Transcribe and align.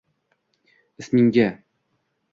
ismingda 1.01 1.47